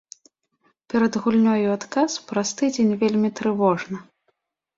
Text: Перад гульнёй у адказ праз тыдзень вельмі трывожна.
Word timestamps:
Перад 0.93 1.17
гульнёй 1.25 1.61
у 1.67 1.73
адказ 1.77 2.11
праз 2.33 2.49
тыдзень 2.63 2.91
вельмі 3.03 3.29
трывожна. 3.43 3.97